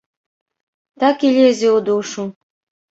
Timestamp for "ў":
1.77-1.89